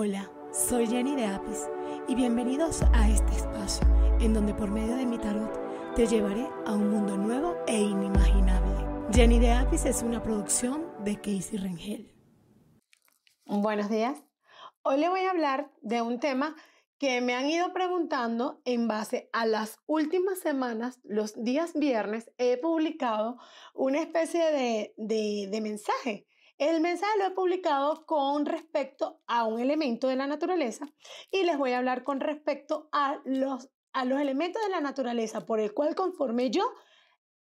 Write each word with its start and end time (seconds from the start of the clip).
Hola, 0.00 0.30
soy 0.52 0.86
Jenny 0.86 1.16
de 1.16 1.26
Apis 1.26 1.68
y 2.06 2.14
bienvenidos 2.14 2.82
a 2.94 3.08
este 3.08 3.34
espacio 3.34 3.84
en 4.20 4.32
donde 4.32 4.54
por 4.54 4.70
medio 4.70 4.94
de 4.94 5.04
mi 5.04 5.18
tarot 5.18 5.50
te 5.96 6.06
llevaré 6.06 6.46
a 6.66 6.74
un 6.74 6.88
mundo 6.88 7.16
nuevo 7.16 7.56
e 7.66 7.80
inimaginable. 7.80 9.08
Jenny 9.12 9.40
de 9.40 9.50
Apis 9.50 9.86
es 9.86 10.04
una 10.04 10.22
producción 10.22 10.86
de 11.02 11.16
Casey 11.16 11.58
Rengel. 11.58 12.14
Buenos 13.44 13.90
días. 13.90 14.22
Hoy 14.82 15.00
le 15.00 15.08
voy 15.08 15.22
a 15.22 15.30
hablar 15.30 15.72
de 15.82 16.00
un 16.00 16.20
tema 16.20 16.54
que 16.98 17.20
me 17.20 17.34
han 17.34 17.50
ido 17.50 17.72
preguntando 17.72 18.62
en 18.64 18.86
base 18.86 19.28
a 19.32 19.46
las 19.46 19.80
últimas 19.86 20.38
semanas, 20.38 21.00
los 21.02 21.42
días 21.42 21.72
viernes, 21.74 22.30
he 22.38 22.56
publicado 22.56 23.36
una 23.74 24.00
especie 24.00 24.44
de, 24.52 25.48
de 25.50 25.60
mensaje 25.60 26.28
el 26.58 26.80
mensaje 26.80 27.18
lo 27.18 27.26
he 27.26 27.30
publicado 27.30 28.04
con 28.04 28.44
respecto 28.44 29.22
a 29.26 29.44
un 29.44 29.60
elemento 29.60 30.08
de 30.08 30.16
la 30.16 30.26
naturaleza 30.26 30.92
y 31.30 31.44
les 31.44 31.56
voy 31.56 31.72
a 31.72 31.78
hablar 31.78 32.02
con 32.02 32.20
respecto 32.20 32.88
a 32.92 33.20
los, 33.24 33.70
a 33.92 34.04
los 34.04 34.20
elementos 34.20 34.60
de 34.62 34.68
la 34.68 34.80
naturaleza 34.80 35.46
por 35.46 35.60
el 35.60 35.72
cual 35.72 35.94
conformé 35.94 36.50
yo 36.50 36.68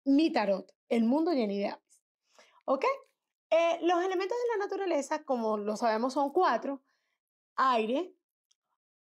mi 0.05 0.31
tarot, 0.31 0.75
el 0.89 1.05
mundo 1.05 1.33
lleno 1.33 1.53
de 1.53 1.69
aves. 1.69 2.03
¿Ok? 2.65 2.85
Eh, 3.51 3.79
los 3.83 4.03
elementos 4.03 4.37
de 4.37 4.59
la 4.59 4.65
naturaleza, 4.65 5.25
como 5.25 5.59
lo 5.59 5.77
sabemos, 5.77 6.15
son 6.15 6.31
cuatro. 6.31 6.83
Aire, 7.57 8.17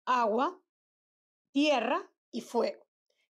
agua, 0.06 0.58
tierra 1.52 2.10
y 2.30 2.40
fuego. 2.40 2.86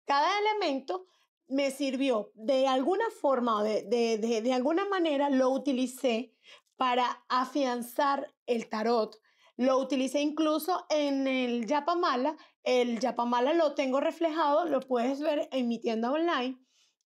Cada 0.07 0.39
elemento 0.39 1.07
me 1.49 1.71
sirvió 1.71 2.31
de 2.35 2.67
alguna 2.67 3.05
forma 3.21 3.63
de, 3.63 3.83
de, 3.83 4.19
de, 4.19 4.43
de, 4.43 4.53
alguna 4.53 4.85
manera, 4.87 5.31
lo 5.31 5.51
utilicé 5.51 6.35
para 6.77 7.25
afianzar 7.29 8.33
el 8.47 8.69
tarot. 8.69 9.17
Lo 9.57 9.79
utilicé 9.79 10.21
incluso 10.21 10.85
en 10.91 11.29
el 11.29 11.67
Yapamala. 11.67 12.37
El 12.65 12.99
Yapamala 12.99 13.53
lo 13.55 13.75
tengo 13.75 14.01
reflejado, 14.01 14.65
lo 14.65 14.81
puedes 14.81 15.21
ver 15.21 15.49
en 15.53 15.69
mi 15.69 15.79
tienda 15.79 16.11
online 16.11 16.59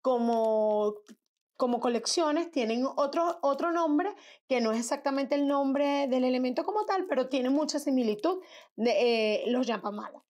como, 0.02 0.96
como 1.56 1.80
colecciones. 1.80 2.50
Tienen 2.50 2.84
otro, 2.96 3.38
otro 3.40 3.72
nombre 3.72 4.14
que 4.46 4.60
no 4.60 4.72
es 4.72 4.80
exactamente 4.80 5.36
el 5.36 5.46
nombre 5.46 6.06
del 6.08 6.24
elemento 6.24 6.64
como 6.64 6.84
tal, 6.84 7.06
pero 7.06 7.28
tiene 7.28 7.48
mucha 7.48 7.78
similitud 7.78 8.42
de 8.76 9.44
eh, 9.44 9.44
los 9.46 9.66
Yapamala. 9.66 10.22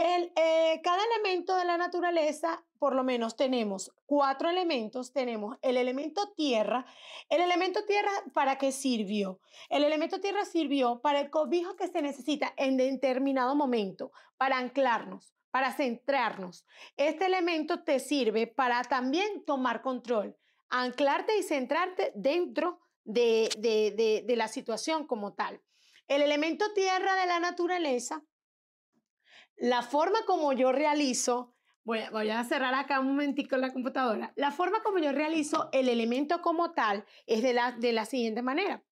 Eh, 0.00 0.80
cada 0.84 1.02
elemento 1.12 1.56
de 1.56 1.64
la 1.64 1.76
naturaleza, 1.76 2.64
por 2.78 2.94
lo 2.94 3.02
menos 3.02 3.34
tenemos 3.34 3.92
cuatro 4.06 4.48
elementos. 4.48 5.12
Tenemos 5.12 5.58
el 5.60 5.76
elemento 5.76 6.32
tierra. 6.36 6.86
El 7.28 7.40
elemento 7.40 7.84
tierra, 7.84 8.12
¿para 8.32 8.58
qué 8.58 8.70
sirvió? 8.70 9.40
El 9.68 9.82
elemento 9.82 10.20
tierra 10.20 10.44
sirvió 10.44 11.00
para 11.00 11.18
el 11.18 11.30
cobijo 11.30 11.74
que 11.74 11.88
se 11.88 12.00
necesita 12.00 12.54
en 12.56 12.76
determinado 12.76 13.56
momento, 13.56 14.12
para 14.36 14.58
anclarnos, 14.58 15.34
para 15.50 15.72
centrarnos. 15.72 16.64
Este 16.96 17.26
elemento 17.26 17.82
te 17.82 17.98
sirve 17.98 18.46
para 18.46 18.84
también 18.84 19.44
tomar 19.44 19.82
control, 19.82 20.36
anclarte 20.70 21.36
y 21.36 21.42
centrarte 21.42 22.12
dentro 22.14 22.78
de, 23.02 23.48
de, 23.58 24.22
de 24.24 24.36
la 24.36 24.46
situación 24.46 25.08
como 25.08 25.34
tal. 25.34 25.60
El 26.06 26.22
elemento 26.22 26.72
tierra 26.72 27.16
de 27.16 27.26
la 27.26 27.40
naturaleza 27.40 28.22
la 29.58 29.82
forma 29.82 30.18
como 30.26 30.52
yo 30.52 30.72
realizo, 30.72 31.54
voy 31.84 32.00
a, 32.00 32.44
cerrar 32.44 32.74
acá 32.74 33.00
un 33.00 33.08
momentico 33.08 33.56
la 33.56 33.72
computadora, 33.72 34.32
la 34.36 34.50
forma 34.50 34.82
como 34.82 34.98
yo 34.98 35.12
realizo 35.12 35.68
el 35.72 35.88
elemento 35.88 36.42
como 36.42 36.72
tal 36.72 37.04
es 37.26 37.42
de 37.42 37.52
la, 37.52 37.72
de 37.72 37.92
la 37.92 38.04
siguiente 38.04 38.42
manera. 38.42 38.82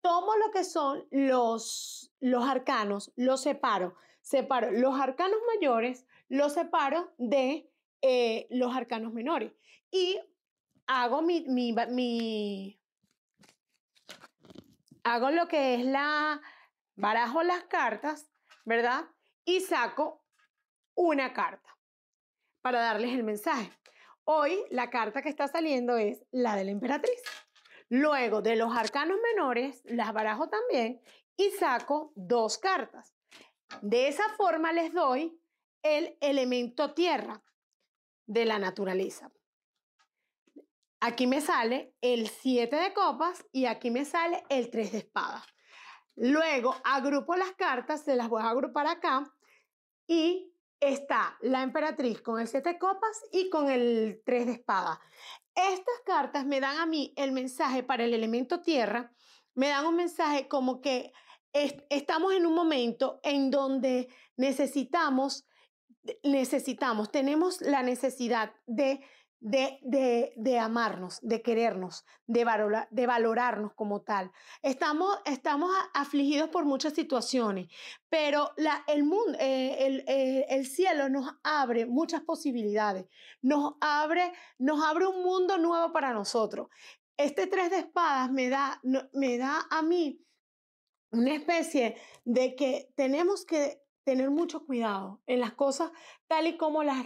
Tomo 0.00 0.36
lo 0.36 0.50
que 0.52 0.64
son 0.64 1.06
los, 1.10 2.12
los 2.20 2.44
arcanos, 2.48 3.12
los 3.16 3.42
separo, 3.42 3.96
separo 4.20 4.70
los 4.70 4.98
arcanos 4.98 5.38
mayores, 5.54 6.06
los 6.28 6.54
separo 6.54 7.12
de 7.18 7.70
eh, 8.00 8.46
los 8.50 8.74
arcanos 8.76 9.12
menores 9.12 9.52
y 9.90 10.20
hago 10.86 11.22
mi, 11.22 11.44
mi, 11.48 12.80
hago 15.04 15.30
lo 15.30 15.48
que 15.48 15.74
es 15.74 15.84
la, 15.84 16.40
barajo 16.96 17.42
las 17.42 17.64
cartas, 17.64 18.30
¿verdad? 18.64 19.04
Y 19.48 19.62
saco 19.62 20.22
una 20.94 21.32
carta 21.32 21.74
para 22.60 22.80
darles 22.80 23.14
el 23.14 23.24
mensaje. 23.24 23.72
Hoy 24.24 24.62
la 24.68 24.90
carta 24.90 25.22
que 25.22 25.30
está 25.30 25.48
saliendo 25.48 25.96
es 25.96 26.22
la 26.30 26.54
de 26.54 26.64
la 26.64 26.70
emperatriz. 26.70 27.22
Luego 27.88 28.42
de 28.42 28.56
los 28.56 28.76
arcanos 28.76 29.16
menores, 29.32 29.80
las 29.86 30.12
barajo 30.12 30.50
también 30.50 31.00
y 31.34 31.48
saco 31.52 32.12
dos 32.14 32.58
cartas. 32.58 33.16
De 33.80 34.08
esa 34.08 34.28
forma 34.36 34.70
les 34.74 34.92
doy 34.92 35.40
el 35.82 36.18
elemento 36.20 36.92
tierra 36.92 37.42
de 38.26 38.44
la 38.44 38.58
naturaleza. 38.58 39.32
Aquí 41.00 41.26
me 41.26 41.40
sale 41.40 41.94
el 42.02 42.28
7 42.28 42.76
de 42.76 42.92
copas 42.92 43.46
y 43.50 43.64
aquí 43.64 43.90
me 43.90 44.04
sale 44.04 44.44
el 44.50 44.68
3 44.68 44.92
de 44.92 44.98
espadas. 44.98 45.42
Luego 46.16 46.76
agrupo 46.84 47.34
las 47.34 47.52
cartas, 47.52 48.04
se 48.04 48.14
las 48.14 48.28
voy 48.28 48.42
a 48.42 48.50
agrupar 48.50 48.86
acá 48.86 49.32
y 50.08 50.52
está 50.80 51.36
la 51.40 51.62
emperatriz 51.62 52.20
con 52.20 52.40
el 52.40 52.48
siete 52.48 52.78
copas 52.78 53.22
y 53.30 53.48
con 53.50 53.70
el 53.70 54.22
tres 54.24 54.46
de 54.46 54.52
espada. 54.52 55.00
Estas 55.54 56.00
cartas 56.04 56.46
me 56.46 56.60
dan 56.60 56.78
a 56.78 56.86
mí 56.86 57.12
el 57.16 57.30
mensaje 57.30 57.84
para 57.84 58.04
el 58.04 58.14
elemento 58.14 58.60
tierra, 58.60 59.12
me 59.54 59.68
dan 59.68 59.86
un 59.86 59.96
mensaje 59.96 60.48
como 60.48 60.80
que 60.80 61.12
estamos 61.52 62.32
en 62.32 62.46
un 62.46 62.54
momento 62.54 63.20
en 63.22 63.50
donde 63.50 64.08
necesitamos, 64.36 65.46
necesitamos, 66.22 67.10
tenemos 67.10 67.60
la 67.60 67.82
necesidad 67.82 68.52
de 68.66 69.00
de, 69.40 70.32
de, 70.36 70.58
amarnos, 70.58 71.18
de 71.22 71.42
querernos, 71.42 72.04
de, 72.26 72.44
de 72.90 73.06
valorarnos 73.06 73.72
como 73.74 74.02
tal. 74.02 74.32
Estamos, 74.62 75.18
estamos 75.24 75.70
afligidos 75.94 76.48
por 76.50 76.64
muchas 76.64 76.94
situaciones, 76.94 77.68
pero 78.08 78.50
el, 78.86 79.04
mundo, 79.04 79.38
eh, 79.38 79.86
el, 79.86 80.04
eh, 80.08 80.46
el, 80.48 80.66
cielo 80.66 81.08
nos 81.08 81.30
abre 81.44 81.86
muchas 81.86 82.22
posibilidades, 82.22 83.06
nos 83.40 83.74
abre, 83.80 84.32
nos 84.58 84.84
abre 84.84 85.06
un 85.06 85.22
mundo 85.22 85.58
nuevo 85.58 85.92
para 85.92 86.12
nosotros. 86.12 86.68
Este 87.16 87.46
tres 87.46 87.70
de 87.70 87.78
espadas 87.78 88.30
me 88.30 88.48
da, 88.48 88.80
me 89.12 89.38
da 89.38 89.66
a 89.70 89.82
mí 89.82 90.20
una 91.10 91.34
especie 91.34 91.96
de 92.24 92.54
que 92.54 92.92
tenemos 92.94 93.44
que 93.44 93.82
tener 94.08 94.30
mucho 94.30 94.64
cuidado 94.64 95.20
en 95.26 95.38
las 95.38 95.52
cosas 95.52 95.92
tal 96.28 96.46
y 96.46 96.56
como 96.56 96.82
las, 96.82 97.04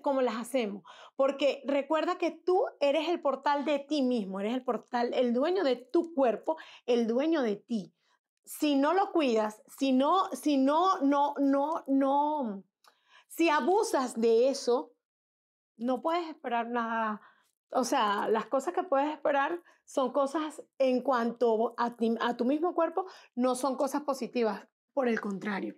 como 0.00 0.22
las 0.22 0.36
hacemos. 0.36 0.82
Porque 1.14 1.62
recuerda 1.66 2.16
que 2.16 2.30
tú 2.30 2.64
eres 2.80 3.10
el 3.10 3.20
portal 3.20 3.66
de 3.66 3.80
ti 3.80 4.00
mismo, 4.00 4.40
eres 4.40 4.54
el 4.54 4.64
portal, 4.64 5.12
el 5.12 5.34
dueño 5.34 5.62
de 5.62 5.76
tu 5.76 6.14
cuerpo, 6.14 6.56
el 6.86 7.06
dueño 7.06 7.42
de 7.42 7.56
ti. 7.56 7.92
Si 8.46 8.76
no 8.76 8.94
lo 8.94 9.12
cuidas, 9.12 9.60
si 9.78 9.92
no, 9.92 10.30
si 10.32 10.56
no, 10.56 11.02
no, 11.02 11.34
no, 11.36 11.84
no, 11.86 12.64
si 13.28 13.50
abusas 13.50 14.18
de 14.18 14.48
eso, 14.48 14.94
no 15.76 16.00
puedes 16.00 16.26
esperar 16.30 16.66
nada. 16.70 17.20
O 17.72 17.84
sea, 17.84 18.26
las 18.30 18.46
cosas 18.46 18.72
que 18.72 18.84
puedes 18.84 19.12
esperar 19.12 19.62
son 19.84 20.14
cosas 20.14 20.62
en 20.78 21.02
cuanto 21.02 21.74
a, 21.76 21.94
a 22.20 22.36
tu 22.38 22.46
mismo 22.46 22.74
cuerpo, 22.74 23.04
no 23.34 23.54
son 23.54 23.76
cosas 23.76 24.00
positivas 24.00 24.66
por 24.92 25.08
el 25.08 25.20
contrario. 25.20 25.76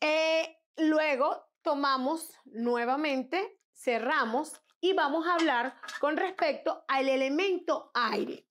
Eh, 0.00 0.58
luego 0.76 1.46
tomamos 1.62 2.32
nuevamente, 2.44 3.58
cerramos 3.72 4.60
y 4.80 4.92
vamos 4.92 5.26
a 5.26 5.34
hablar 5.34 5.76
con 6.00 6.16
respecto 6.16 6.84
al 6.88 7.08
elemento 7.08 7.90
aire. 7.94 8.46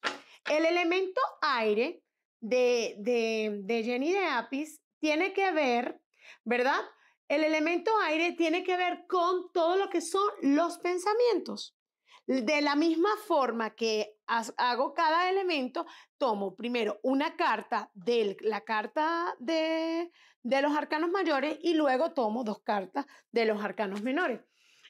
El 0.49 0.65
elemento 0.65 1.21
aire 1.41 2.03
de, 2.39 2.95
de, 2.99 3.61
de 3.63 3.83
Jenny 3.83 4.11
de 4.11 4.25
Apis 4.25 4.81
tiene 4.99 5.31
que 5.31 5.51
ver, 5.51 6.01
¿verdad? 6.43 6.79
El 7.27 7.43
elemento 7.43 7.91
aire 8.01 8.33
tiene 8.33 8.63
que 8.63 8.75
ver 8.77 9.05
con 9.07 9.51
todo 9.51 9.77
lo 9.77 9.89
que 9.89 10.01
son 10.01 10.27
los 10.41 10.77
pensamientos. 10.79 11.77
De 12.25 12.61
la 12.61 12.75
misma 12.75 13.09
forma 13.27 13.75
que 13.75 14.15
hago 14.27 14.93
cada 14.93 15.29
elemento, 15.29 15.85
tomo 16.17 16.55
primero 16.55 16.99
una 17.03 17.35
carta 17.35 17.91
de 17.93 18.37
la 18.41 18.61
carta 18.61 19.35
de, 19.39 20.09
de 20.41 20.61
los 20.61 20.75
arcanos 20.75 21.11
mayores 21.11 21.57
y 21.61 21.73
luego 21.73 22.13
tomo 22.13 22.43
dos 22.45 22.61
cartas 22.61 23.05
de 23.31 23.45
los 23.45 23.61
arcanos 23.61 24.01
menores. 24.03 24.39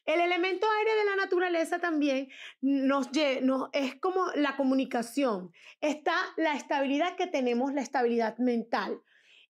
El 0.05 0.19
elemento 0.19 0.67
aire 0.79 0.95
de 0.95 1.05
la 1.05 1.15
naturaleza 1.15 1.79
también 1.79 2.29
nos, 2.61 3.09
nos, 3.41 3.69
es 3.71 3.95
como 3.99 4.27
la 4.35 4.57
comunicación. 4.57 5.51
Está 5.79 6.13
la 6.35 6.55
estabilidad 6.55 7.15
que 7.15 7.27
tenemos, 7.27 7.73
la 7.73 7.81
estabilidad 7.81 8.37
mental. 8.37 9.01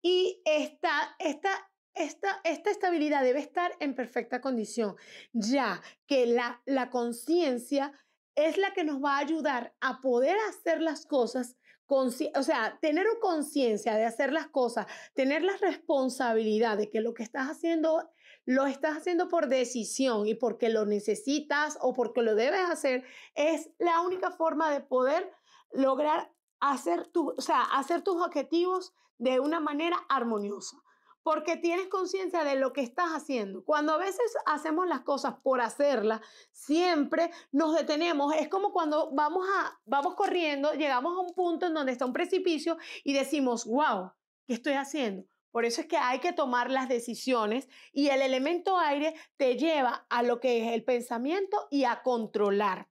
Y 0.02 0.42
está 0.44 1.69
esta 2.04 2.40
esta, 2.44 2.70
estabilidad 2.70 3.22
debe 3.22 3.40
estar 3.40 3.72
en 3.80 3.94
perfecta 3.94 4.40
condición, 4.40 4.96
ya 5.32 5.82
que 6.06 6.26
la, 6.26 6.62
la 6.66 6.90
conciencia 6.90 7.92
es 8.34 8.56
la 8.56 8.72
que 8.72 8.84
nos 8.84 9.02
va 9.02 9.16
a 9.16 9.20
ayudar 9.20 9.74
a 9.80 10.00
poder 10.00 10.36
hacer 10.48 10.80
las 10.80 11.06
cosas 11.06 11.56
o 11.90 12.42
sea, 12.42 12.78
tener 12.80 13.06
conciencia 13.20 13.96
de 13.96 14.04
hacer 14.04 14.32
las 14.32 14.46
cosas, 14.46 14.86
tener 15.14 15.42
la 15.42 15.56
responsabilidad 15.56 16.78
de 16.78 16.88
que 16.88 17.00
lo 17.00 17.14
que 17.14 17.24
estás 17.24 17.48
haciendo 17.48 18.08
lo 18.46 18.66
estás 18.66 18.96
haciendo 18.96 19.28
por 19.28 19.48
decisión 19.48 20.26
y 20.26 20.34
porque 20.34 20.70
lo 20.70 20.86
necesitas 20.86 21.78
o 21.80 21.92
porque 21.92 22.22
lo 22.22 22.34
debes 22.34 22.62
hacer, 22.62 23.04
es 23.34 23.70
la 23.78 24.00
única 24.00 24.30
forma 24.30 24.70
de 24.70 24.80
poder 24.80 25.30
lograr 25.72 26.32
hacer, 26.58 27.06
tu, 27.08 27.30
o 27.36 27.40
sea, 27.40 27.62
hacer 27.62 28.02
tus 28.02 28.22
objetivos 28.22 28.94
de 29.18 29.40
una 29.40 29.60
manera 29.60 29.96
armoniosa 30.08 30.76
porque 31.22 31.56
tienes 31.56 31.88
conciencia 31.88 32.44
de 32.44 32.56
lo 32.56 32.72
que 32.72 32.80
estás 32.80 33.10
haciendo. 33.10 33.64
Cuando 33.64 33.92
a 33.92 33.98
veces 33.98 34.32
hacemos 34.46 34.86
las 34.86 35.00
cosas 35.00 35.34
por 35.42 35.60
hacerlas, 35.60 36.20
siempre 36.52 37.30
nos 37.52 37.74
detenemos. 37.74 38.34
Es 38.34 38.48
como 38.48 38.72
cuando 38.72 39.10
vamos, 39.12 39.46
a, 39.48 39.78
vamos 39.84 40.14
corriendo, 40.14 40.72
llegamos 40.72 41.16
a 41.16 41.20
un 41.20 41.34
punto 41.34 41.66
en 41.66 41.74
donde 41.74 41.92
está 41.92 42.06
un 42.06 42.12
precipicio 42.12 42.78
y 43.04 43.12
decimos, 43.12 43.66
wow, 43.66 44.12
¿qué 44.46 44.54
estoy 44.54 44.74
haciendo? 44.74 45.24
Por 45.50 45.64
eso 45.64 45.80
es 45.80 45.88
que 45.88 45.96
hay 45.96 46.20
que 46.20 46.32
tomar 46.32 46.70
las 46.70 46.88
decisiones 46.88 47.68
y 47.92 48.08
el 48.08 48.22
elemento 48.22 48.78
aire 48.78 49.14
te 49.36 49.56
lleva 49.56 50.06
a 50.08 50.22
lo 50.22 50.38
que 50.38 50.64
es 50.64 50.72
el 50.72 50.84
pensamiento 50.84 51.66
y 51.70 51.84
a 51.84 52.02
controlar 52.02 52.88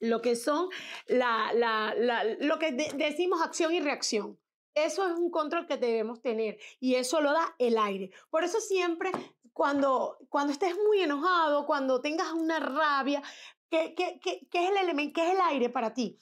lo 0.00 0.22
que 0.22 0.36
son 0.36 0.68
la, 1.06 1.94
lo 2.40 2.58
que 2.58 2.72
decimos 2.72 3.42
acción 3.42 3.72
y 3.72 3.80
reacción. 3.80 4.38
Eso 4.84 5.06
es 5.06 5.18
un 5.18 5.30
control 5.30 5.66
que 5.66 5.76
debemos 5.76 6.20
tener 6.20 6.58
y 6.80 6.94
eso 6.94 7.20
lo 7.20 7.32
da 7.32 7.54
el 7.58 7.78
aire. 7.78 8.10
Por 8.30 8.44
eso 8.44 8.60
siempre 8.60 9.10
cuando, 9.52 10.18
cuando 10.28 10.52
estés 10.52 10.76
muy 10.86 11.00
enojado, 11.00 11.66
cuando 11.66 12.00
tengas 12.00 12.32
una 12.32 12.60
rabia, 12.60 13.22
¿qué, 13.68 13.94
qué, 13.94 14.20
qué, 14.22 14.46
qué 14.50 14.64
es 14.64 14.70
el 14.70 14.76
elemento, 14.76 15.14
qué 15.14 15.26
es 15.26 15.34
el 15.34 15.40
aire 15.40 15.68
para 15.68 15.92
ti? 15.92 16.18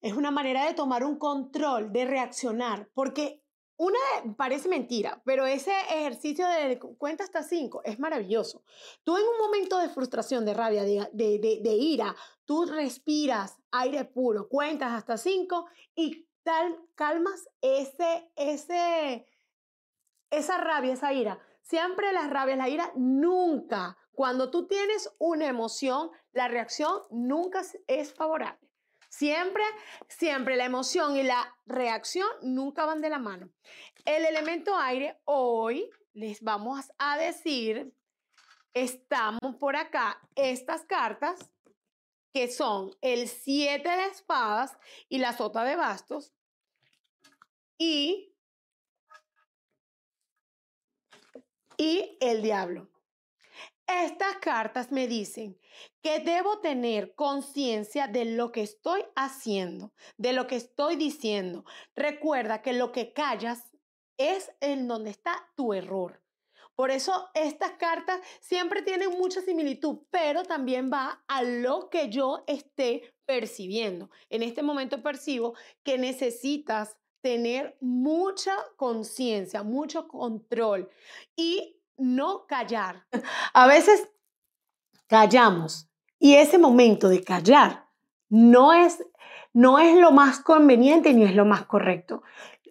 Es 0.00 0.14
una 0.14 0.30
manera 0.30 0.64
de 0.64 0.74
tomar 0.74 1.04
un 1.04 1.18
control, 1.18 1.92
de 1.92 2.04
reaccionar, 2.04 2.88
porque 2.94 3.42
una 3.76 3.98
parece 4.36 4.68
mentira, 4.68 5.22
pero 5.24 5.46
ese 5.46 5.72
ejercicio 5.90 6.46
de 6.48 6.78
cuenta 6.98 7.24
hasta 7.24 7.42
cinco 7.42 7.80
es 7.84 7.98
maravilloso. 7.98 8.64
Tú 9.04 9.16
en 9.16 9.22
un 9.22 9.38
momento 9.38 9.78
de 9.78 9.88
frustración, 9.88 10.44
de 10.44 10.54
rabia, 10.54 10.82
de, 10.84 11.08
de, 11.12 11.38
de, 11.38 11.60
de 11.62 11.74
ira, 11.74 12.16
tú 12.44 12.64
respiras 12.64 13.56
aire 13.70 14.04
puro, 14.04 14.48
cuentas 14.48 14.92
hasta 14.92 15.16
cinco 15.16 15.66
y 15.94 16.27
calmas 16.94 17.48
ese, 17.60 18.30
ese, 18.36 19.26
esa 20.30 20.58
rabia, 20.58 20.94
esa 20.94 21.12
ira. 21.12 21.38
Siempre 21.62 22.12
la 22.12 22.28
rabia, 22.28 22.56
la 22.56 22.68
ira, 22.68 22.92
nunca. 22.96 23.96
Cuando 24.12 24.50
tú 24.50 24.66
tienes 24.66 25.14
una 25.18 25.46
emoción, 25.46 26.10
la 26.32 26.48
reacción 26.48 27.02
nunca 27.10 27.62
es 27.86 28.14
favorable. 28.14 28.68
Siempre, 29.10 29.62
siempre 30.08 30.56
la 30.56 30.64
emoción 30.64 31.16
y 31.16 31.22
la 31.22 31.56
reacción 31.66 32.28
nunca 32.42 32.84
van 32.84 33.00
de 33.00 33.10
la 33.10 33.18
mano. 33.18 33.50
El 34.04 34.24
elemento 34.24 34.76
aire, 34.76 35.20
hoy 35.24 35.90
les 36.12 36.42
vamos 36.42 36.90
a 36.98 37.16
decir, 37.16 37.94
estamos 38.74 39.56
por 39.56 39.76
acá, 39.76 40.20
estas 40.34 40.84
cartas, 40.84 41.50
que 42.32 42.48
son 42.48 42.90
el 43.00 43.28
7 43.28 43.88
de 43.88 44.06
espadas 44.06 44.76
y 45.08 45.18
la 45.18 45.32
sota 45.32 45.64
de 45.64 45.76
bastos, 45.76 46.34
y, 47.78 48.34
y 51.76 52.18
el 52.20 52.42
diablo. 52.42 52.90
Estas 53.86 54.36
cartas 54.36 54.92
me 54.92 55.06
dicen 55.08 55.58
que 56.02 56.18
debo 56.18 56.58
tener 56.60 57.14
conciencia 57.14 58.06
de 58.06 58.26
lo 58.26 58.52
que 58.52 58.60
estoy 58.60 59.02
haciendo, 59.16 59.94
de 60.18 60.34
lo 60.34 60.46
que 60.46 60.56
estoy 60.56 60.96
diciendo. 60.96 61.64
Recuerda 61.94 62.60
que 62.60 62.74
lo 62.74 62.92
que 62.92 63.14
callas 63.14 63.72
es 64.18 64.50
en 64.60 64.88
donde 64.88 65.10
está 65.10 65.50
tu 65.56 65.72
error. 65.72 66.22
Por 66.74 66.90
eso 66.90 67.30
estas 67.34 67.72
cartas 67.72 68.20
siempre 68.40 68.82
tienen 68.82 69.10
mucha 69.10 69.40
similitud, 69.40 70.00
pero 70.10 70.44
también 70.44 70.90
va 70.92 71.24
a 71.26 71.42
lo 71.42 71.88
que 71.88 72.08
yo 72.10 72.44
esté 72.46 73.14
percibiendo. 73.24 74.10
En 74.28 74.42
este 74.42 74.62
momento 74.62 75.02
percibo 75.02 75.54
que 75.82 75.98
necesitas 75.98 76.96
tener 77.20 77.76
mucha 77.80 78.54
conciencia, 78.76 79.62
mucho 79.62 80.08
control 80.08 80.88
y 81.36 81.80
no 81.96 82.46
callar. 82.46 83.04
A 83.52 83.66
veces 83.66 84.08
callamos 85.06 85.88
y 86.18 86.34
ese 86.34 86.58
momento 86.58 87.08
de 87.08 87.22
callar 87.22 87.86
no 88.28 88.72
es, 88.72 89.04
no 89.52 89.78
es 89.78 89.96
lo 89.96 90.10
más 90.10 90.40
conveniente 90.40 91.14
ni 91.14 91.24
es 91.24 91.34
lo 91.34 91.44
más 91.44 91.64
correcto. 91.66 92.22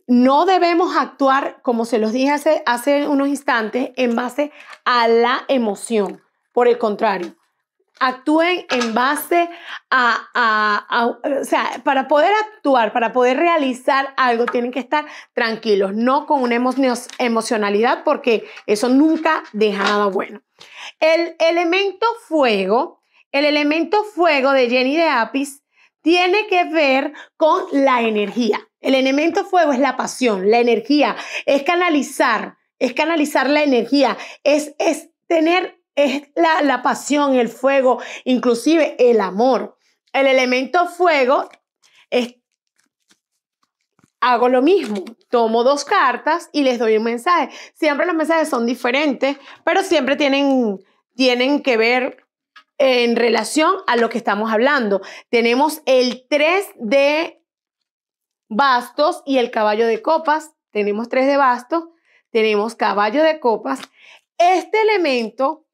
No 0.06 0.46
debemos 0.46 0.96
actuar, 0.96 1.62
como 1.62 1.84
se 1.84 1.98
los 1.98 2.14
dije 2.14 2.32
hace, 2.32 2.64
hace 2.66 3.08
unos 3.08 3.28
instantes, 3.28 3.92
en 3.98 4.16
base 4.16 4.52
a 4.86 5.08
la 5.08 5.42
emoción. 5.50 6.22
Por 6.54 6.68
el 6.68 6.78
contrario, 6.78 7.36
actúen 8.00 8.66
en 8.70 8.94
base 8.94 9.50
a, 9.90 11.20
o 11.24 11.44
sea, 11.44 11.82
para 11.84 12.08
poder 12.08 12.32
actuar, 12.34 12.94
para 12.94 13.14
poder 13.14 13.38
realizar 13.38 14.14
algo, 14.18 14.46
tienen 14.46 14.72
que 14.72 14.80
estar 14.80 15.06
tranquilos, 15.34 15.94
no 15.94 16.26
con 16.26 16.42
una 16.42 16.56
emocionalidad, 17.20 18.04
porque 18.04 18.48
eso 18.66 18.90
nunca 18.90 19.44
deja 19.54 19.84
nada 19.84 20.08
bueno. 20.08 20.42
El 21.00 21.36
elemento 21.40 22.06
fuego, 22.28 23.02
el 23.32 23.46
elemento 23.46 24.04
fuego 24.04 24.52
de 24.52 24.70
Jenny 24.70 24.96
de 24.96 25.10
Apis, 25.10 25.64
tiene 26.02 26.48
que 26.48 26.66
ver 26.66 27.14
con 27.36 27.66
la 27.72 28.02
energía. 28.02 28.60
El 28.80 28.96
elemento 28.96 29.44
fuego 29.44 29.74
es 29.74 29.80
la 29.80 29.98
pasión, 29.98 30.50
la 30.50 30.60
energía, 30.60 31.16
es 31.46 31.64
canalizar, 31.64 32.58
es 32.80 32.94
canalizar 32.94 33.50
la 33.50 33.64
energía, 33.64 34.18
es, 34.44 34.74
es 34.78 35.10
tener 35.28 35.77
es 35.98 36.30
la, 36.36 36.82
pasión, 36.84 37.36
el 37.36 37.50
fuego, 37.50 38.00
inclusive 38.24 38.96
el 39.00 39.20
amor. 39.20 39.78
El 40.14 40.28
elemento 40.28 40.88
fuego 40.88 41.50
es 42.10 42.36
hago 44.22 44.50
lo 44.50 44.62
mismo, 44.62 45.04
tomo 45.30 45.64
dos 45.64 45.86
cartas 45.86 46.50
y 46.54 46.64
les 46.64 46.80
doy 46.80 46.98
un 46.98 47.04
mensaje. 47.04 47.50
Siempre 47.74 48.06
los 48.06 48.16
mensajes 48.16 48.48
son 48.48 48.66
diferentes, 48.66 49.38
pero 49.64 49.84
siempre 49.84 50.16
tienen, 50.16 50.80
tienen 51.16 51.62
que 51.62 51.78
ver 51.78 52.26
en 52.78 53.16
relación 53.16 53.76
a 53.88 53.96
lo 53.96 54.10
que 54.10 54.20
estamos 54.20 54.52
hablando. 54.52 55.02
Tenemos 55.30 55.82
el 55.86 56.26
3 56.30 56.68
de 56.76 57.44
bastos 58.50 59.24
y 59.26 59.40
el 59.40 59.50
caballo 59.50 59.88
de 59.88 60.02
copas. 60.02 60.52
Tenemos 60.72 61.10
3 61.10 61.26
de 61.26 61.38
bastos, 61.38 61.86
tenemos 62.30 62.76
caballo 62.76 63.24
de 63.24 63.40
copas. 63.40 63.80
Este 64.38 64.82
elemento 64.82 65.67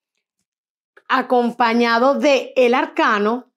acompañado 1.17 2.15
de 2.15 2.53
el 2.55 2.73
arcano, 2.73 3.51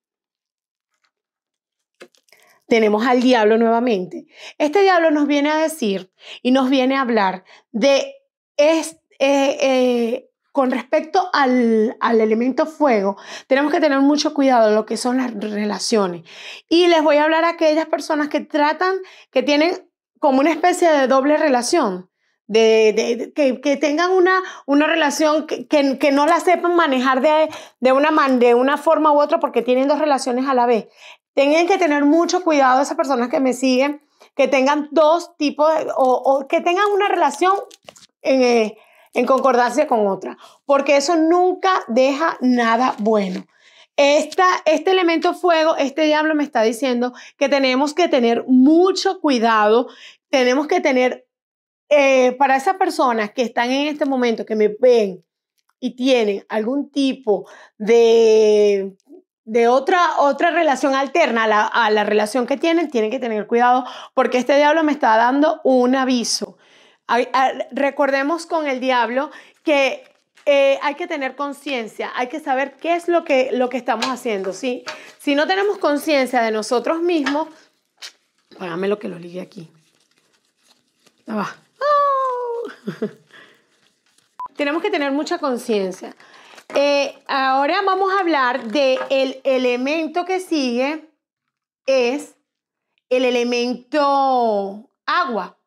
tenemos 2.69 3.07
al 3.07 3.23
diablo 3.23 3.57
nuevamente. 3.57 4.27
Este 4.59 4.83
diablo 4.83 5.11
nos 5.11 5.27
viene 5.27 5.51
a 5.51 5.57
decir 5.57 6.13
y 6.43 6.51
nos 6.51 6.69
viene 6.69 6.97
a 6.97 7.01
hablar 7.01 7.45
de, 7.73 8.15
es, 8.57 8.99
eh, 9.19 10.29
con 10.53 10.71
respecto 10.71 11.31
al, 11.33 11.97
al, 12.01 12.21
elemento 12.21 12.67
fuego, 12.67 13.17
tenemos 13.47 13.73
que 13.73 13.81
tener 13.81 14.01
mucho 14.01 14.35
cuidado 14.35 14.69
en 14.69 14.75
lo 14.75 14.85
que 14.85 14.97
son 14.97 15.17
las 15.17 15.33
relaciones. 15.33 16.25
Y 16.69 16.89
les 16.89 17.03
voy 17.03 17.17
a 17.17 17.25
hablar 17.25 17.45
a 17.45 17.51
aquellas 17.51 17.87
personas 17.87 18.29
que 18.29 18.41
tratan, 18.41 18.97
que 19.31 19.43
tienen 19.43 19.89
como 20.19 20.41
una 20.41 20.51
especie 20.51 20.91
de 20.91 21.07
doble 21.07 21.37
relación 21.37 22.11
de, 22.47 23.33
que, 23.35 23.77
tengan 23.77 24.13
una, 24.13 24.43
una 24.67 24.87
relación 24.87 25.47
que, 25.47 25.67
que, 25.67 26.13
no 26.13 26.27
la 26.27 26.41
sepan 26.41 26.77
manejar 26.77 27.21
de, 27.21 27.49
de, 27.81 27.93
una 27.93 28.11
de 28.39 28.55
una 28.55 28.79
forma 28.79 29.13
u 29.13 29.21
otra 29.21 29.41
porque 29.41 29.63
tienen 29.63 29.89
dos 29.89 29.99
relaciones 29.99 30.47
a 30.49 30.55
la 30.55 30.67
vez. 30.67 30.87
Tienen 31.35 31.67
que 31.67 31.79
tener 31.79 32.05
mucho 32.05 32.43
cuidado 32.43 32.81
esas 32.81 32.97
personas 32.97 33.29
que 33.29 33.41
me 33.41 33.53
siguen, 33.53 34.03
que 34.35 34.49
tengan 34.49 34.89
dos 34.91 35.37
tipos 35.37 35.69
o, 35.97 36.47
que 36.49 36.61
tengan 36.61 36.87
una 36.95 37.09
relación 37.09 37.53
en, 38.23 38.43
eh, 38.43 38.79
en 39.13 39.27
concordancia 39.27 39.87
con 39.87 40.07
otra, 40.07 40.37
porque 40.65 40.97
eso 40.97 41.17
nunca 41.17 41.85
deja 41.89 42.37
nada 42.41 42.95
bueno. 42.99 43.45
Esta, 43.97 44.45
este 44.67 44.91
elemento 44.91 45.33
fuego, 45.33 45.75
este 45.77 46.03
diablo 46.03 46.35
me 46.35 46.45
está 46.45 46.61
diciendo 46.61 47.15
que 47.39 47.49
tenemos 47.49 47.95
que 47.95 48.09
tener 48.09 48.45
mucho 48.47 49.21
cuidado, 49.21 49.89
tenemos 50.29 50.67
que 50.67 50.83
tener 50.83 51.26
eh, 51.89 52.33
para 52.33 52.57
esas 52.57 52.77
personas 52.77 53.31
que 53.31 53.43
están 53.43 53.71
en 53.71 53.89
este 53.89 54.05
momento, 54.05 54.45
que 54.45 54.57
me 54.57 54.69
ven 54.69 55.25
y 55.79 55.95
tienen 55.95 56.45
algún 56.49 56.91
tipo 56.91 57.49
de, 57.79 58.97
de 59.45 59.69
otra, 59.69 60.19
otra 60.19 60.51
relación 60.51 60.95
alterna 60.95 61.45
a 61.45 61.91
la, 61.91 62.05
relación 62.05 62.47
que 62.47 62.57
tienen, 62.57 62.91
tienen 62.91 63.11
que 63.11 63.19
tener 63.19 63.47
cuidado 63.47 63.85
porque 64.15 64.39
este 64.39 64.57
diablo 64.57 64.83
me 64.83 64.93
está 64.93 65.17
dando 65.17 65.61
un 65.65 65.95
aviso. 65.95 66.59
recordemos 67.71 68.47
con 68.47 68.67
el 68.67 68.81
diablo 68.81 69.31
que 69.63 70.03
eh, 70.47 70.79
hay 70.83 70.95
que 70.95 71.07
tener 71.07 71.37
conciencia, 71.37 72.13
hay 72.15 72.29
que 72.29 72.41
saber 72.41 72.77
qué 72.77 72.95
es 72.95 73.09
lo 73.09 73.25
que, 73.25 73.51
lo 73.53 73.69
que 73.69 73.77
estamos 73.77 74.07
haciendo. 74.07 74.53
Si 74.53 74.85
no 75.35 75.47
tenemos 75.47 75.79
conciencia 75.79 76.41
de 76.43 76.53
nosotros 76.53 77.01
mismos, 77.01 77.49
Págame 78.59 78.89
lo 78.89 78.99
que 78.99 79.09
lo 79.09 79.19
ligue 79.19 79.41
aquí. 79.41 79.69
¡Oh! 81.29 81.47
Tenemos 84.57 84.83
que 84.83 84.91
tener 84.91 85.13
mucha 85.13 85.39
conciencia. 85.39 86.15
Eh, 86.75 87.19
ahora 87.27 87.83
vamos 87.83 88.13
a 88.13 88.21
hablar 88.21 88.69
del 88.69 88.99
el 89.11 89.41
elemento 89.45 90.25
que 90.25 90.41
sigue, 90.41 91.11
es 91.87 92.37
el 93.09 93.25
elemento 93.25 94.91
agua. 95.07 95.59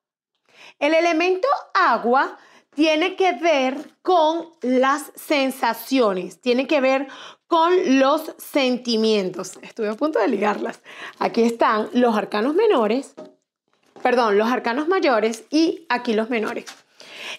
El 0.77 0.93
elemento 0.93 1.47
agua 1.73 2.37
tiene 2.75 3.15
que 3.15 3.33
ver 3.33 3.75
con 4.01 4.49
las 4.61 5.11
sensaciones, 5.15 6.41
tiene 6.41 6.67
que 6.67 6.81
ver 6.81 7.07
con 7.47 7.99
los 7.99 8.35
sentimientos. 8.37 9.57
Estuve 9.61 9.89
a 9.89 9.95
punto 9.95 10.19
de 10.19 10.27
ligarlas. 10.27 10.81
Aquí 11.17 11.41
están 11.43 11.89
los 11.93 12.15
arcanos 12.15 12.55
menores, 12.55 13.15
perdón, 14.01 14.37
los 14.37 14.49
arcanos 14.49 14.87
mayores 14.87 15.45
y 15.49 15.85
aquí 15.89 16.13
los 16.13 16.29
menores. 16.29 16.65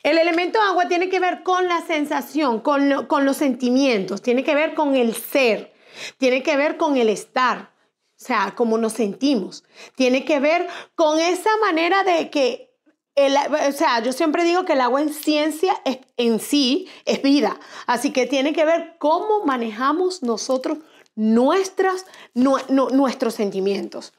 El 0.03 0.19
elemento 0.19 0.61
agua 0.61 0.89
tiene 0.89 1.09
que 1.09 1.21
ver 1.21 1.43
con 1.43 1.69
la 1.69 1.81
sensación, 1.87 2.61
con, 2.61 3.07
con 3.07 3.25
los 3.25 3.37
sentimientos, 3.37 4.23
tiene 4.23 4.45
que 4.45 4.55
ver 4.55 4.75
con 4.75 4.95
el 4.97 5.15
ser, 5.15 5.73
tiene 6.19 6.43
que 6.43 6.57
ver 6.57 6.77
con 6.77 6.97
el 6.97 7.09
estar, 7.09 7.73
o 8.21 8.25
sea, 8.25 8.55
cómo 8.57 8.79
nos 8.79 8.95
sentimos, 8.95 9.65
tiene 9.95 10.25
que 10.25 10.41
ver 10.41 10.69
con 10.95 11.19
esa 11.19 11.51
manera 11.61 12.05
de 12.05 12.31
que 12.31 12.71
o 13.17 13.73
sea, 13.73 14.03
yo 14.03 14.13
siempre 14.13 14.45
digo 14.45 14.65
que 14.65 14.75
el 14.75 14.81
agua 14.81 15.03
en 15.03 15.13
ciencia 15.13 15.75
en 16.17 16.41
sí 16.41 16.89
es 17.05 17.23
vida, 17.23 17.59
así 17.87 18.13
que 18.13 18.27
tiene 18.27 18.53
que 18.53 18.65
ver 18.65 18.97
cómo 18.99 19.45
manejamos 19.45 20.23
nosotros 20.23 20.79
nuestras, 21.15 22.07
nuestros 22.35 23.35
sentimientos. 23.35 24.13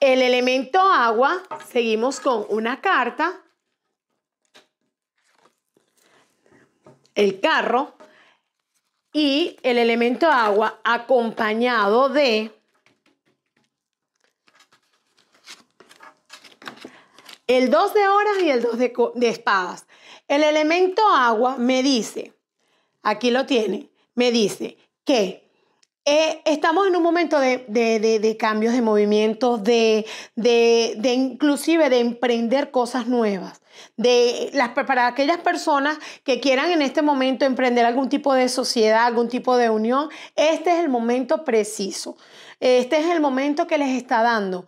El 0.00 0.22
elemento 0.22 0.80
agua, 0.80 1.42
seguimos 1.70 2.20
con 2.20 2.46
una 2.48 2.80
carta, 2.80 3.40
el 7.16 7.40
carro, 7.40 7.96
y 9.16 9.56
el 9.62 9.78
elemento 9.78 10.30
agua 10.30 10.78
acompañado 10.84 12.10
de 12.10 12.50
el 17.46 17.70
2 17.70 17.94
de 17.94 18.08
horas 18.08 18.42
y 18.42 18.50
el 18.50 18.60
2 18.60 18.78
de, 19.14 19.28
espadas. 19.28 19.86
El 20.28 20.42
elemento 20.42 21.02
agua 21.08 21.56
me 21.56 21.82
dice, 21.82 22.34
aquí 23.02 23.30
lo 23.30 23.46
tiene, 23.46 23.88
me 24.14 24.30
dice 24.30 24.76
que 25.02 25.48
eh, 26.04 26.42
estamos 26.44 26.86
en 26.86 26.96
un 26.96 27.02
momento 27.02 27.40
de, 27.40 28.36
cambios 28.38 28.74
de 28.74 28.82
movimientos, 28.82 29.64
de, 29.64 30.04
de, 30.34 31.14
inclusive 31.14 31.88
de 31.88 32.00
emprender 32.00 32.70
cosas 32.70 33.06
nuevas. 33.06 33.62
De 33.96 34.50
las, 34.52 34.70
para 34.70 35.06
aquellas 35.06 35.38
personas 35.38 35.98
que 36.24 36.40
quieran 36.40 36.70
en 36.70 36.82
este 36.82 37.02
momento 37.02 37.44
emprender 37.44 37.84
algún 37.86 38.08
tipo 38.08 38.34
de 38.34 38.48
sociedad, 38.48 39.06
algún 39.06 39.28
tipo 39.28 39.56
de 39.56 39.70
unión, 39.70 40.08
este 40.34 40.72
es 40.72 40.78
el 40.78 40.88
momento 40.88 41.44
preciso. 41.44 42.16
Este 42.60 42.98
es 42.98 43.06
el 43.06 43.20
momento 43.20 43.66
que 43.66 43.76
les 43.76 43.96
está 43.96 44.22
dando 44.22 44.66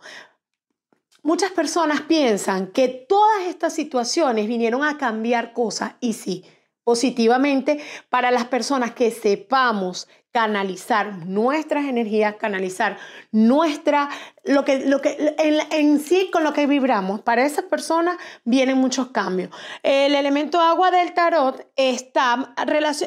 Muchas 1.21 1.51
personas 1.51 2.01
piensan 2.01 2.67
que 2.67 2.87
todas 2.87 3.45
estas 3.47 3.73
situaciones 3.73 4.47
vinieron 4.47 4.83
a 4.83 4.97
cambiar 4.97 5.51
cosas 5.51 5.95
y 5.99 6.13
sí, 6.13 6.45
positivamente 6.89 7.79
para 8.09 8.31
las 8.31 8.45
personas 8.45 8.93
que 8.93 9.11
sepamos 9.11 10.07
canalizar 10.31 11.27
nuestras 11.27 11.85
energías, 11.85 12.33
canalizar 12.37 12.97
nuestra, 13.31 14.09
lo 14.43 14.65
que, 14.65 14.87
lo 14.87 14.99
que 14.99 15.35
en, 15.37 15.99
sí 15.99 16.31
con 16.33 16.43
lo 16.43 16.51
que 16.51 16.65
vibramos. 16.65 17.21
Para 17.21 17.45
esas 17.45 17.65
personas 17.65 18.17
vienen 18.43 18.79
muchos 18.79 19.09
cambios. 19.09 19.51
El 19.83 20.15
elemento 20.15 20.59
agua 20.59 20.89
del 20.89 21.13
tarot 21.13 21.63
está, 21.75 22.55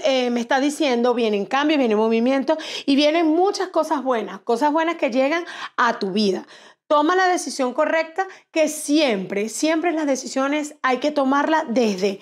eh, 0.05 0.31
me 0.31 0.39
está 0.39 0.61
diciendo, 0.61 1.13
vienen 1.13 1.45
cambios, 1.45 1.79
vienen 1.79 1.99
movimientos 1.99 2.59
y 2.87 2.95
vienen 2.95 3.27
muchas 3.27 3.71
cosas 3.71 4.05
buenas, 4.05 4.39
cosas 4.43 4.71
buenas 4.71 4.95
que 4.95 5.11
llegan 5.11 5.45
a 5.77 5.99
tu 5.99 6.13
vida. 6.13 6.47
Toma 6.87 7.17
la 7.17 7.27
decisión 7.27 7.75
correcta, 7.75 8.29
que 8.53 8.69
siempre, 8.69 9.49
siempre 9.49 9.91
las 9.91 10.07
decisiones 10.07 10.77
hay 10.83 10.99
que 10.99 11.11
tomarlas 11.11 11.65
desde 11.67 12.21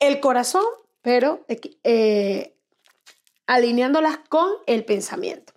el 0.00 0.20
corazón, 0.20 0.64
pero 1.02 1.44
eh, 1.84 2.54
alineándolas 3.46 4.18
con 4.28 4.50
el 4.66 4.84
pensamiento. 4.84 5.52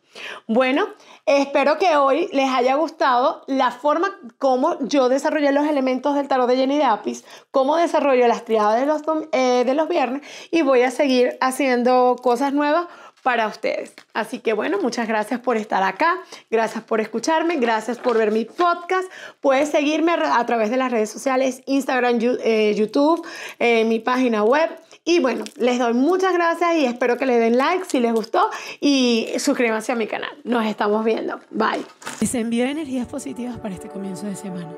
Bueno, 0.47 0.87
espero 1.25 1.77
que 1.77 1.95
hoy 1.95 2.29
les 2.33 2.49
haya 2.49 2.75
gustado 2.75 3.43
la 3.47 3.71
forma 3.71 4.19
como 4.37 4.77
yo 4.85 5.07
desarrollé 5.07 5.51
los 5.51 5.67
elementos 5.67 6.15
del 6.15 6.27
tarot 6.27 6.47
de 6.47 6.57
Jenny 6.57 6.77
de 6.77 6.83
Apis, 6.83 7.23
cómo 7.51 7.77
desarrollo 7.77 8.27
las 8.27 8.43
triadas 8.43 8.79
de 8.79 8.85
los, 8.85 9.01
eh, 9.31 9.63
de 9.65 9.73
los 9.73 9.87
viernes 9.87 10.21
y 10.51 10.63
voy 10.63 10.81
a 10.81 10.91
seguir 10.91 11.37
haciendo 11.39 12.17
cosas 12.21 12.53
nuevas 12.53 12.87
para 13.23 13.47
ustedes. 13.47 13.93
Así 14.13 14.39
que 14.39 14.51
bueno, 14.53 14.79
muchas 14.81 15.07
gracias 15.07 15.39
por 15.39 15.55
estar 15.55 15.83
acá, 15.83 16.17
gracias 16.49 16.83
por 16.83 16.99
escucharme, 16.99 17.55
gracias 17.57 17.97
por 17.97 18.17
ver 18.17 18.31
mi 18.31 18.45
podcast. 18.45 19.09
Puedes 19.39 19.69
seguirme 19.69 20.11
a 20.11 20.45
través 20.45 20.71
de 20.71 20.77
las 20.77 20.91
redes 20.91 21.09
sociales, 21.09 21.61
Instagram, 21.67 22.19
eh, 22.43 22.73
YouTube, 22.75 23.25
mi 23.59 23.99
página 23.99 24.43
web. 24.43 24.69
Y 25.11 25.19
bueno, 25.19 25.43
les 25.57 25.77
doy 25.77 25.93
muchas 25.93 26.31
gracias 26.31 26.73
y 26.77 26.85
espero 26.85 27.17
que 27.17 27.25
le 27.25 27.37
den 27.37 27.57
like 27.57 27.83
si 27.83 27.99
les 27.99 28.13
gustó 28.13 28.49
y 28.79 29.27
suscríbanse 29.39 29.91
a 29.91 29.95
mi 29.95 30.07
canal. 30.07 30.29
Nos 30.45 30.65
estamos 30.65 31.03
viendo. 31.03 31.37
Bye. 31.49 31.83
Les 32.21 32.33
envío 32.33 32.63
energías 32.63 33.07
positivas 33.07 33.57
para 33.57 33.73
este 33.73 33.89
comienzo 33.89 34.27
de 34.27 34.37
semana. 34.37 34.73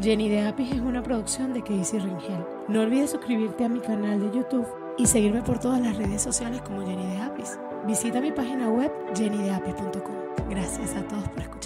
Jenny 0.00 0.28
de 0.28 0.46
Apis 0.46 0.70
es 0.70 0.80
una 0.80 1.02
producción 1.02 1.52
de 1.52 1.62
Casey 1.62 1.98
Ringel. 1.98 2.44
No 2.68 2.82
olvides 2.82 3.10
suscribirte 3.10 3.64
a 3.64 3.68
mi 3.68 3.80
canal 3.80 4.20
de 4.20 4.38
YouTube 4.38 4.66
y 4.96 5.06
seguirme 5.06 5.42
por 5.42 5.58
todas 5.58 5.80
las 5.80 5.96
redes 5.96 6.22
sociales 6.22 6.62
como 6.62 6.86
Jenny 6.86 7.06
de 7.08 7.22
Apis. 7.22 7.58
Visita 7.84 8.20
mi 8.20 8.30
página 8.30 8.68
web 8.68 8.92
jennydeapis.com. 9.16 10.50
Gracias 10.50 10.94
a 10.94 11.02
todos 11.08 11.28
por 11.30 11.42
escuchar. 11.42 11.63